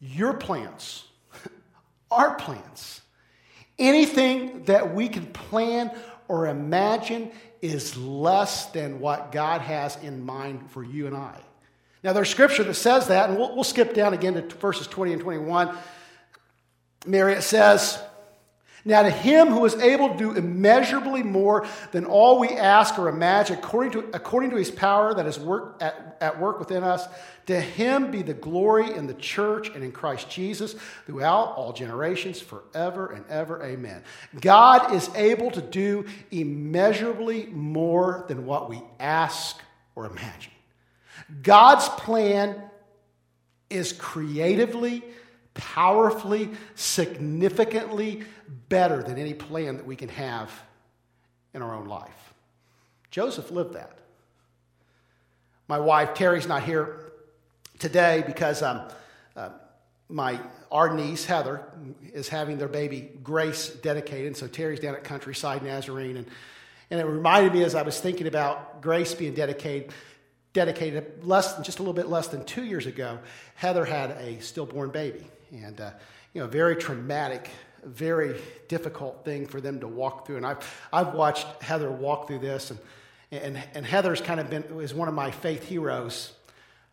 [0.00, 1.04] Your plans,
[2.10, 3.02] our plans,
[3.78, 5.90] anything that we can plan
[6.28, 11.38] or imagine is less than what God has in mind for you and I.
[12.02, 15.12] Now, there's scripture that says that, and we'll, we'll skip down again to verses 20
[15.12, 15.76] and 21.
[17.06, 18.02] Mary, it says,
[18.84, 23.08] Now to him who is able to do immeasurably more than all we ask or
[23.08, 27.06] imagine, according to, according to his power that is work, at, at work within us,
[27.46, 30.74] to him be the glory in the church and in Christ Jesus
[31.06, 33.62] throughout all generations, forever and ever.
[33.62, 34.02] Amen.
[34.40, 39.60] God is able to do immeasurably more than what we ask
[39.94, 40.52] or imagine.
[41.42, 42.62] God's plan
[43.68, 45.04] is creatively,
[45.60, 48.22] powerfully, significantly
[48.70, 50.50] better than any plan that we can have
[51.52, 52.32] in our own life.
[53.10, 53.98] Joseph lived that.
[55.68, 57.12] My wife, Terry's not here
[57.78, 58.88] today because um,
[59.36, 59.50] uh,
[60.08, 60.40] my,
[60.72, 61.62] our niece, Heather,
[62.14, 64.36] is having their baby Grace dedicated.
[64.38, 66.16] So Terry's down at Countryside Nazarene.
[66.16, 66.26] And,
[66.90, 69.92] and it reminded me as I was thinking about Grace being dedicated
[70.52, 73.18] dedicated less than just a little bit less than two years ago,
[73.54, 75.90] Heather had a stillborn baby, and uh,
[76.32, 77.50] you know, very traumatic,
[77.84, 80.36] very difficult thing for them to walk through.
[80.38, 82.80] And I've I've watched Heather walk through this, and
[83.30, 86.32] and and Heather's kind of been is one of my faith heroes.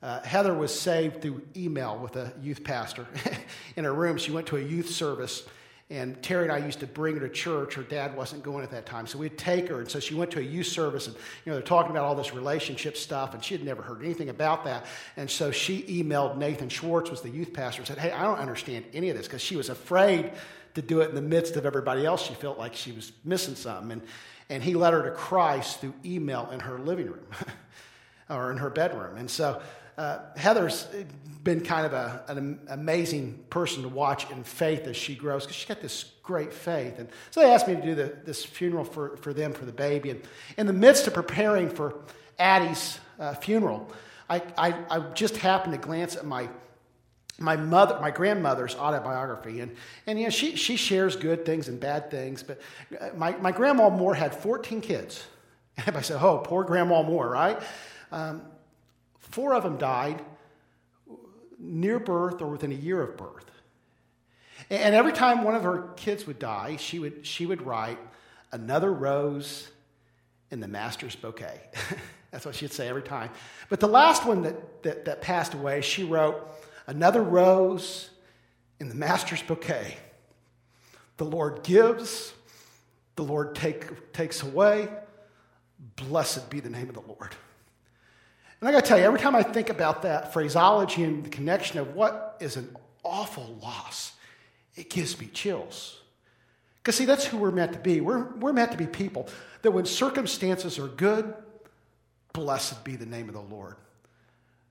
[0.02, 3.08] Uh, Heather was saved through email with a youth pastor
[3.76, 4.18] in her room.
[4.18, 5.44] She went to a youth service
[5.90, 7.76] and Terry and I used to bring her to church.
[7.76, 9.08] Her dad wasn't going at that time.
[9.08, 9.80] So we'd take her.
[9.80, 12.16] And so she went to a youth service and, you know, they're talking about all
[12.16, 13.34] this relationship stuff.
[13.34, 14.86] And she had never heard anything about that.
[15.16, 18.40] And so she emailed Nathan Schwartz, was the youth pastor, and said, Hey, I don't
[18.40, 20.34] understand any of this because she was afraid
[20.74, 22.22] to do it in the midst of everybody else.
[22.22, 23.94] She felt like she was missing something.
[23.94, 24.02] And,
[24.50, 27.28] and he led her to Christ through email in her living room
[28.30, 29.16] or in her bedroom.
[29.16, 29.62] And so
[29.98, 30.88] uh, Heather's
[31.44, 35.56] been kind of a, an amazing person to watch in faith as she grows because
[35.56, 37.00] she's got this great faith.
[37.00, 39.72] And so they asked me to do the, this funeral for, for them, for the
[39.72, 40.10] baby.
[40.10, 40.22] And
[40.58, 41.96] in the midst of preparing for
[42.38, 43.90] Addie's uh, funeral,
[44.30, 46.50] I, I, I, just happened to glance at my,
[47.40, 49.62] my, mother, my grandmother's autobiography.
[49.62, 49.74] And,
[50.06, 52.44] and you know, she, she shares good things and bad things.
[52.44, 52.60] But
[53.00, 55.26] uh, my, my grandma Moore had 14 kids.
[55.86, 57.62] And I said, oh, poor Grandma Moore, right?
[58.12, 58.42] Um,
[59.32, 60.24] Four of them died
[61.60, 63.46] near birth or within a year of birth.
[64.70, 68.00] And every time one of her kids would die, she would, she would write,
[68.52, 69.70] another rose
[70.52, 71.62] in the master's bouquet.
[72.32, 73.30] That's what she'd say every time.
[73.70, 76.48] But the last one that, that, that passed away, she wrote,
[76.86, 78.10] another rose
[78.80, 79.98] in the master's bouquet.
[81.18, 82.34] The Lord gives,
[83.16, 84.90] the Lord take, takes away.
[85.96, 87.36] Blessed be the name of the Lord.
[88.60, 91.30] And I got to tell you, every time I think about that phraseology and the
[91.30, 94.14] connection of what is an awful loss,
[94.76, 96.02] it gives me chills.
[96.78, 98.02] Because, see, that's who we're meant to be.
[98.02, 99.28] We're, we're meant to be people
[99.62, 101.34] that when circumstances are good,
[102.34, 103.76] blessed be the name of the Lord.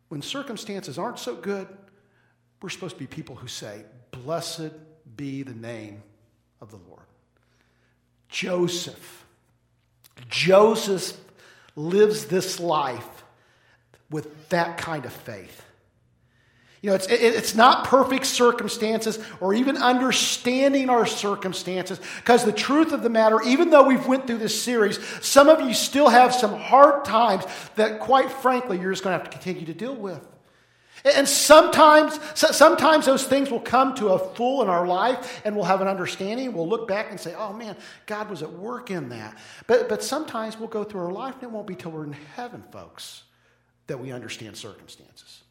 [0.09, 1.69] When circumstances aren't so good,
[2.63, 4.73] we're supposed to be people who say, Blessed
[5.17, 6.03] be the name
[6.61, 7.03] of the Lord.
[8.29, 9.25] Joseph.
[10.29, 11.17] Joseph
[11.77, 13.25] lives this life
[14.11, 15.63] with that kind of faith.
[16.83, 22.93] You know, it's, it's not perfect circumstances or even understanding our circumstances because the truth
[22.93, 26.35] of the matter, even though we've went through this series, some of you still have
[26.35, 27.45] some hard times
[27.75, 30.25] that quite frankly you're just going to have to continue to deal with.
[31.05, 35.65] And sometimes, sometimes those things will come to a full in our life and we'll
[35.65, 36.53] have an understanding.
[36.53, 37.77] We'll look back and say, oh man,
[38.07, 39.37] God was at work in that.
[39.67, 42.17] But, but sometimes we'll go through our life and it won't be till we're in
[42.35, 43.23] heaven, folks,
[43.87, 45.43] that we understand circumstances.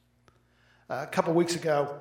[0.90, 2.00] Uh, a couple weeks ago,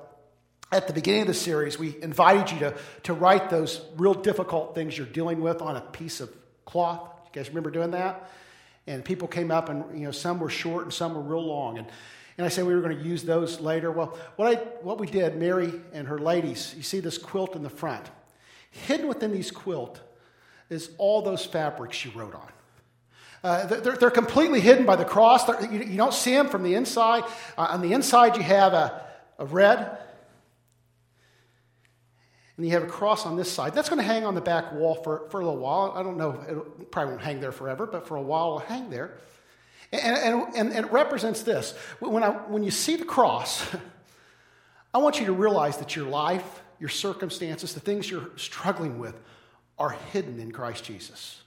[0.71, 4.75] at the beginning of the series, we invited you to, to write those real difficult
[4.75, 6.29] things you're dealing with on a piece of
[6.65, 7.09] cloth.
[7.25, 8.29] You guys remember doing that?
[8.87, 11.77] And people came up, and you know, some were short and some were real long.
[11.77, 11.87] And
[12.37, 13.91] and I said we were going to use those later.
[13.91, 17.63] Well, what, I, what we did, Mary and her ladies, you see this quilt in
[17.63, 18.09] the front.
[18.71, 20.01] Hidden within these quilt
[20.69, 22.47] is all those fabrics she wrote on.
[23.45, 25.47] Uh, they're, they're, completely hidden by the cross.
[25.71, 27.25] You, don't see them from the inside.
[27.55, 29.05] Uh, on the inside, you have a,
[29.37, 29.99] a red,
[32.57, 33.75] and you have a cross on this side.
[33.75, 35.93] That's going to hang on the back wall for, for a little while.
[35.95, 36.31] I don't know,
[36.79, 39.15] it probably won't hang there forever, but for a while it'll hang there.
[39.91, 41.75] And, and, and, it represents this.
[41.99, 43.63] When, I, when you see the cross,
[44.93, 49.13] I want you to realize that your life, your circumstances, the things you're struggling with
[49.77, 51.43] are hidden in Christ Jesus.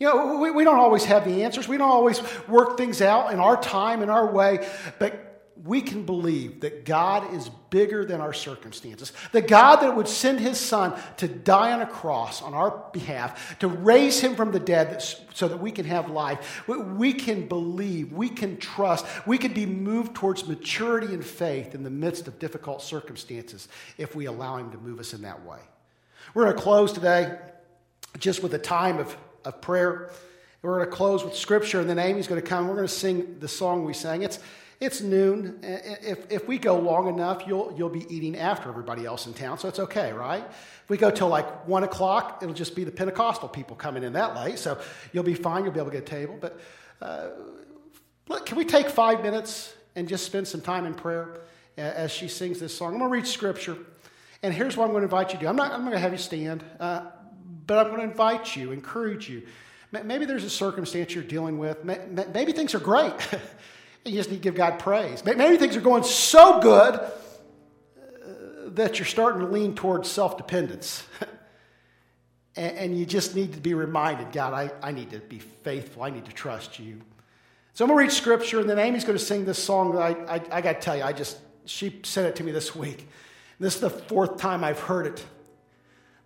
[0.00, 1.68] You know, we, we don't always have the answers.
[1.68, 4.66] We don't always work things out in our time, in our way.
[4.98, 5.26] But
[5.62, 9.12] we can believe that God is bigger than our circumstances.
[9.32, 13.58] The God that would send his son to die on a cross on our behalf,
[13.58, 15.02] to raise him from the dead
[15.34, 16.66] so that we can have life.
[16.66, 21.82] We can believe, we can trust, we can be moved towards maturity and faith in
[21.82, 25.60] the midst of difficult circumstances if we allow him to move us in that way.
[26.32, 27.38] We're going to close today
[28.18, 29.14] just with a time of,
[29.44, 30.10] of prayer.
[30.62, 32.68] We're going to close with scripture, and then Amy's going to come.
[32.68, 34.22] We're going to sing the song we sang.
[34.22, 34.38] It's
[34.80, 35.58] it's noon.
[35.62, 39.58] If, if we go long enough, you'll, you'll be eating after everybody else in town,
[39.58, 40.42] so it's okay, right?
[40.42, 44.14] If we go till like 1 o'clock, it'll just be the Pentecostal people coming in
[44.14, 44.80] that late, so
[45.12, 45.64] you'll be fine.
[45.64, 46.38] You'll be able to get a table.
[46.40, 46.58] But
[47.02, 47.28] uh,
[48.28, 51.40] look, can we take five minutes and just spend some time in prayer
[51.76, 52.94] as she sings this song?
[52.94, 53.76] I'm going to read scripture,
[54.42, 55.48] and here's what I'm going to invite you to do.
[55.48, 57.02] I'm not, I'm going to have you stand, uh,
[57.66, 59.42] but I'm going to invite you, encourage you.
[59.92, 61.84] Maybe there's a circumstance you're dealing with.
[61.84, 63.14] Maybe things are great.
[64.04, 65.22] You just need to give God praise.
[65.24, 67.10] Maybe things are going so good uh,
[68.68, 71.04] that you're starting to lean towards self dependence.
[72.56, 76.02] and, you just need to be reminded God, I, I need to be faithful.
[76.02, 77.02] I need to trust you.
[77.74, 80.02] So I'm going to read scripture, and then Amy's going to sing this song that
[80.02, 82.74] I, I, I got to tell you, I just, she sent it to me this
[82.74, 83.06] week.
[83.58, 85.24] This is the fourth time I've heard it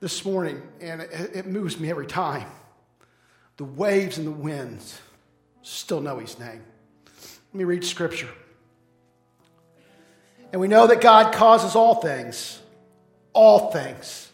[0.05, 2.47] this morning, and it, it moves me every time.
[3.57, 5.01] The waves and the winds
[5.63, 6.63] still know his name.
[7.07, 8.29] Let me read scripture.
[10.53, 12.61] And we know that God causes all things,
[13.33, 14.31] all things.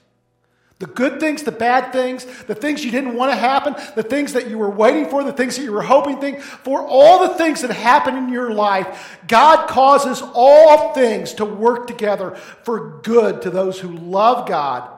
[0.81, 4.33] The good things, the bad things, the things you didn't want to happen, the things
[4.33, 7.63] that you were waiting for, the things that you were hoping for, all the things
[7.63, 12.33] that happen in your life, God causes all things to work together
[12.65, 14.97] for good to those who love God,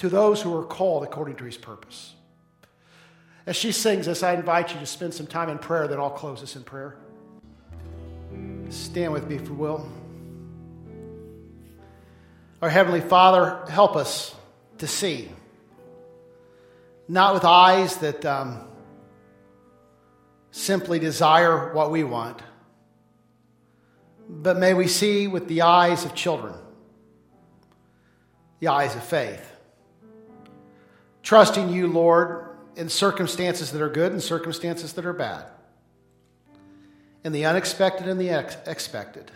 [0.00, 2.14] to those who are called according to his purpose.
[3.44, 6.08] As she sings this, I invite you to spend some time in prayer, then I'll
[6.08, 6.96] close this in prayer.
[8.70, 9.86] Stand with me, if you will.
[12.62, 14.34] Our Heavenly Father, help us
[14.78, 15.28] to see,
[17.06, 18.58] not with eyes that um,
[20.50, 22.40] simply desire what we want,
[24.30, 26.54] but may we see with the eyes of children,
[28.60, 29.49] the eyes of faith.
[31.30, 35.44] Trusting you, Lord, in circumstances that are good and circumstances that are bad
[37.22, 39.30] in the unexpected and the ex- expected.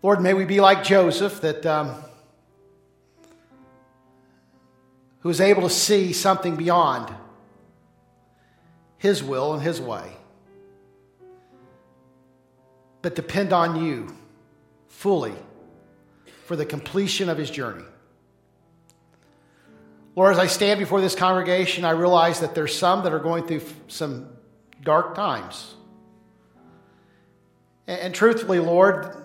[0.00, 1.94] Lord, may we be like Joseph, that um,
[5.20, 7.14] who is able to see something beyond
[8.96, 10.10] his will and his way,
[13.02, 14.16] but depend on you
[14.88, 15.34] fully
[16.46, 17.84] for the completion of his journey.
[20.14, 23.46] Lord, as I stand before this congregation, I realize that there's some that are going
[23.46, 24.28] through some
[24.82, 25.74] dark times.
[27.86, 29.24] And, and truthfully, Lord,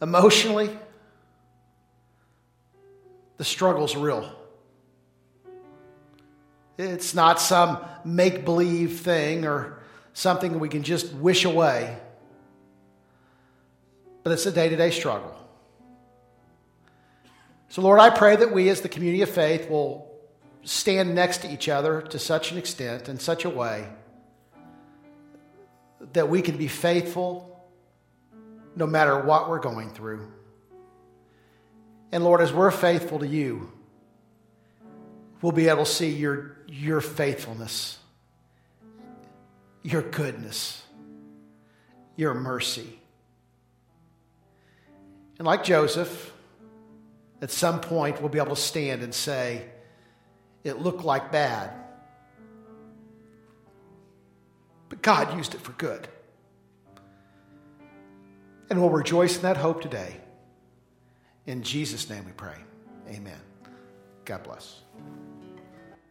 [0.00, 0.70] emotionally,
[3.38, 4.36] the struggle's real.
[6.78, 9.80] It's not some make believe thing or
[10.12, 11.98] something we can just wish away,
[14.22, 15.39] but it's a day to day struggle.
[17.70, 20.12] So, Lord, I pray that we as the community of faith will
[20.64, 23.88] stand next to each other to such an extent, in such a way,
[26.12, 27.64] that we can be faithful
[28.74, 30.32] no matter what we're going through.
[32.10, 33.70] And Lord, as we're faithful to you,
[35.40, 37.98] we'll be able to see your, your faithfulness,
[39.84, 40.82] your goodness,
[42.16, 42.98] your mercy.
[45.38, 46.32] And like Joseph,
[47.42, 49.64] at some point we'll be able to stand and say,
[50.64, 51.72] it looked like bad,
[54.88, 56.08] but God used it for good.
[58.68, 60.16] And we'll rejoice in that hope today.
[61.46, 62.56] In Jesus' name we pray.
[63.08, 63.40] Amen.
[64.24, 64.82] God bless.